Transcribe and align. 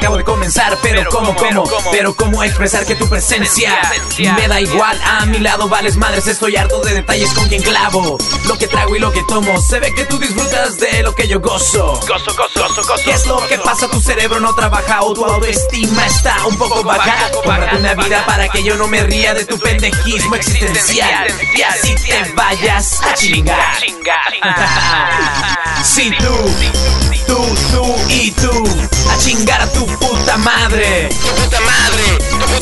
Acabo 0.00 0.16
de 0.16 0.24
comenzar, 0.24 0.78
pero, 0.82 1.04
como, 1.10 1.36
como, 1.36 1.64
pero 1.92 2.14
cómo 2.14 2.42
expresar 2.42 2.86
que 2.86 2.94
tu 2.94 3.06
presencia 3.06 3.78
me 4.18 4.48
da 4.48 4.58
igual. 4.58 4.98
A 5.04 5.26
mi 5.26 5.38
lado 5.38 5.68
vales 5.68 5.98
madres, 5.98 6.26
estoy 6.26 6.56
harto 6.56 6.80
de 6.80 6.94
detalles 6.94 7.30
con 7.34 7.46
quien 7.48 7.62
clavo. 7.62 8.16
Lo 8.46 8.56
que 8.56 8.66
trago 8.66 8.96
y 8.96 8.98
lo 8.98 9.12
que 9.12 9.22
tomo, 9.24 9.60
se 9.60 9.78
ve 9.78 9.92
que 9.94 10.06
tú 10.06 10.18
disfrutas 10.18 10.78
de 10.78 11.02
lo 11.02 11.14
que 11.14 11.28
yo 11.28 11.38
gozo. 11.40 12.00
Gozo, 12.08 12.34
gozo, 12.34 12.62
gozo, 12.62 12.82
gozo. 12.82 13.04
¿Qué 13.04 13.10
es 13.10 13.26
lo 13.26 13.46
que 13.46 13.58
pasa? 13.58 13.88
Tu 13.88 14.00
cerebro 14.00 14.40
no 14.40 14.54
trabaja 14.54 15.02
o 15.02 15.12
tu 15.12 15.22
autoestima 15.22 16.06
está 16.06 16.46
un 16.46 16.56
poco 16.56 16.82
baja. 16.82 17.30
Cómprate 17.32 17.76
una 17.76 17.92
vida 17.92 18.24
para 18.24 18.48
que 18.48 18.62
yo 18.62 18.76
no 18.76 18.88
me 18.88 19.02
ría 19.02 19.34
de 19.34 19.44
tu 19.44 19.58
pendejismo 19.58 20.34
existencial. 20.34 21.30
Y 21.54 21.60
así 21.60 21.94
te 21.96 22.32
vayas 22.32 23.02
a 23.02 23.12
chingar. 23.12 23.76
Si 25.84 26.10
tú, 26.18 26.34
tú, 27.26 27.54
tú 27.70 27.96
y 28.08 28.30
tú, 28.30 28.64
chingar 29.20 29.60
a 29.60 29.66
tu 29.66 29.84
puta 29.84 30.36
madre. 30.38 31.08
Tu 31.08 31.28
puta 31.34 31.60
madre, 31.60 32.18
tu 32.18 32.59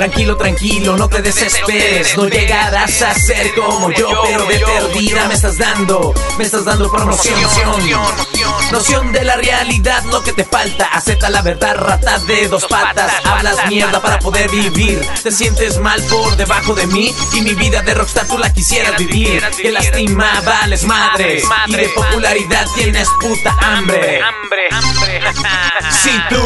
Tranquilo, 0.00 0.34
tranquilo, 0.34 0.96
no 0.96 1.10
te 1.10 1.20
desesperes. 1.20 2.16
No 2.16 2.26
llegarás 2.26 3.02
a 3.02 3.12
ser 3.12 3.54
como 3.54 3.90
yo, 3.90 4.08
pero 4.24 4.46
de 4.46 4.58
perdida 4.58 5.28
me 5.28 5.34
estás 5.34 5.58
dando, 5.58 6.14
me 6.38 6.44
estás 6.44 6.64
dando 6.64 6.90
promoción. 6.90 7.38
Noción 8.72 9.12
de 9.12 9.24
la 9.24 9.36
realidad, 9.36 10.02
lo 10.04 10.22
que 10.22 10.32
te 10.32 10.44
falta. 10.44 10.86
Acepta 10.86 11.28
la 11.28 11.42
verdad, 11.42 11.76
rata 11.76 12.18
de 12.20 12.48
dos 12.48 12.64
patas. 12.64 13.12
Hablas 13.26 13.58
mierda 13.68 14.00
para 14.00 14.18
poder 14.20 14.50
vivir. 14.50 15.06
Te 15.22 15.30
sientes 15.30 15.76
mal 15.76 16.02
por 16.04 16.34
debajo 16.34 16.74
de 16.74 16.86
mí. 16.86 17.14
Y 17.34 17.42
mi 17.42 17.52
vida 17.52 17.82
de 17.82 17.92
rockstar 17.92 18.26
tú 18.26 18.38
la 18.38 18.50
quisieras 18.54 18.96
vivir. 18.96 19.42
Que 19.50 19.70
lastima, 19.70 20.40
vales 20.40 20.82
madre. 20.84 21.42
Y 21.66 21.72
de 21.76 21.88
popularidad 21.90 22.66
tienes 22.74 23.06
puta 23.20 23.54
hambre. 23.60 24.22
Hambre, 24.22 24.68
hambre. 24.72 25.20
Si 25.90 26.18
tú, 26.30 26.40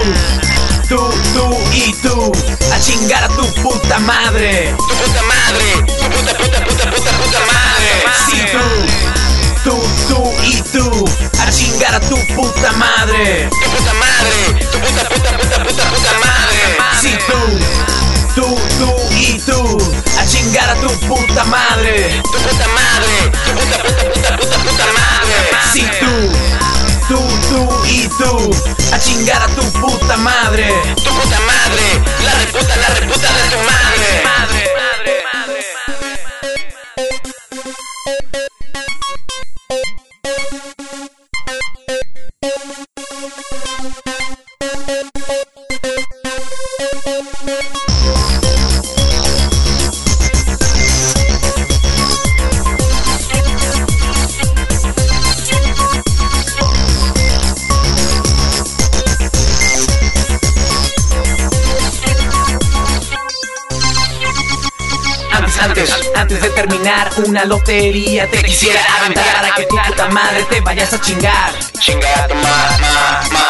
tú, 0.88 0.96
tú 1.34 1.58
y 1.72 1.92
tú, 2.02 2.32
a 2.72 2.80
chingar 2.80 3.24
a 3.24 3.28
tu 3.28 3.44
puta 3.62 3.98
madre. 4.00 4.74
Tu 4.76 4.94
puta 4.94 5.22
madre, 5.22 5.84
tu 5.86 6.08
puta, 6.10 6.34
puta, 6.34 6.64
puta, 6.64 6.90
puta, 6.90 7.10
puta 7.12 7.40
madre. 7.52 7.88
Si 8.26 8.38
tú, 8.52 8.64
tú, 9.64 9.74
tú 10.08 10.32
y 10.42 10.62
tú, 10.72 11.04
a 11.40 11.50
chingar 11.50 11.94
a 11.94 12.00
tu 12.00 12.16
puta 12.34 12.72
madre. 12.72 13.48
Tu 13.50 13.70
puta 13.70 13.94
madre, 13.94 14.66
tu 14.72 14.78
puta, 14.78 15.04
puta, 15.08 15.38
puta, 15.38 15.64
puta, 15.64 15.84
puta 15.90 16.12
madre. 16.24 16.76
Si 17.00 17.12
tú, 17.26 17.40
tú, 18.34 18.58
tú 18.78 18.94
y 19.16 19.38
tú, 19.40 19.78
a 20.18 20.26
chingar 20.26 20.70
a 20.70 20.74
tu 20.80 20.88
puta 21.06 21.44
madre. 21.44 22.22
Tu 22.22 22.38
puta 22.38 22.66
madre, 22.68 23.32
tu 23.44 23.52
puta, 23.52 23.76
puta, 23.82 24.04
puta, 24.12 24.36
puta, 24.36 24.58
puta 24.58 24.84
madre. 24.92 25.34
Tú, 26.00 26.14
tú, 27.08 27.18
tú 27.48 27.84
y 27.86 28.08
tú, 28.08 28.73
a 28.94 28.98
chingar 28.98 29.42
a 29.42 29.48
tu 29.48 29.62
puta 29.80 30.16
madre. 30.16 30.68
Tu 30.94 31.10
puta 31.10 31.38
madre, 31.50 31.86
la 32.24 32.32
reputa, 32.34 32.76
la 32.76 32.88
reputa 32.94 33.13
Antes, 65.64 65.90
antes, 66.14 66.42
de 66.42 66.50
terminar 66.50 67.10
una 67.24 67.46
lotería 67.46 68.30
te 68.30 68.42
quisiera 68.42 68.80
aventar 69.00 69.24
para 69.34 69.54
que 69.54 69.64
tu 69.64 69.76
puta 69.76 70.08
madre 70.10 70.44
te 70.50 70.60
vayas 70.60 70.92
a 70.92 71.00
chingar. 71.00 71.54
Chinga 71.78 72.28
tu 72.28 72.34
mamá, 72.34 73.28
mamá. 73.32 73.43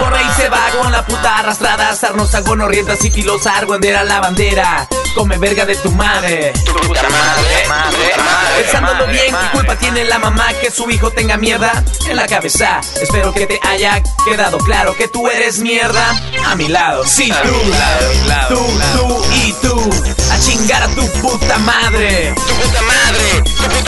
Por 0.00 0.14
ahí 0.14 0.26
se 0.36 0.48
va 0.48 0.68
con 0.80 0.92
la 0.92 1.04
puta 1.04 1.38
arrastrada, 1.38 1.94
sarnosa, 1.94 2.40
gonorrienta, 2.40 2.96
sifilosa, 2.96 3.56
argüendera, 3.56 4.04
la 4.04 4.20
bandera. 4.20 4.88
Come 5.14 5.36
verga 5.38 5.64
de 5.66 5.74
tu 5.76 5.90
madre. 5.92 6.52
Tu 6.64 6.72
puta 6.72 7.02
madre, 7.02 7.66
madre, 7.68 8.14
madre. 8.16 8.62
Pensándolo 8.62 9.06
bien, 9.08 9.34
¿qué 9.34 9.50
culpa 9.52 9.76
tiene 9.76 10.04
la 10.04 10.18
mamá 10.18 10.46
que 10.60 10.70
su 10.70 10.88
hijo 10.90 11.10
tenga 11.10 11.36
mierda 11.36 11.82
en 12.08 12.16
la 12.16 12.26
cabeza? 12.26 12.80
Espero 13.00 13.32
que 13.32 13.46
te 13.46 13.58
haya 13.66 14.00
quedado 14.24 14.58
claro 14.58 14.94
que 14.96 15.08
tú 15.08 15.28
eres 15.28 15.58
mierda 15.58 16.04
a 16.46 16.54
mi 16.54 16.68
lado. 16.68 17.04
Sí, 17.06 17.30
A 17.32 17.42
tú, 17.42 17.48
mi 17.48 17.70
lado, 17.70 18.06
a 18.10 18.12
mi 18.22 18.28
lado, 18.28 18.48
tú, 18.54 18.64
a 18.64 18.68
mi 18.68 18.78
lado. 18.78 18.98
tú 18.98 19.24
y 19.34 19.52
tú, 19.62 19.90
a 20.32 20.38
chingar 20.40 20.82
a 20.84 20.88
tu 20.88 21.06
puta 21.20 21.58
madre. 21.58 22.32
Tu 22.36 22.54
puta 22.54 22.82
madre, 22.82 23.42
tu 23.42 23.62
puta, 23.76 23.87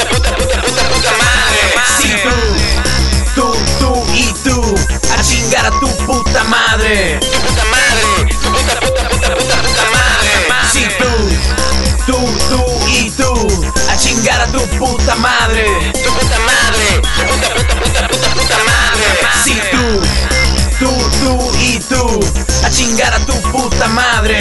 a 23.15 23.19
tu 23.27 23.35
puta 23.51 23.89
madre. 23.89 24.40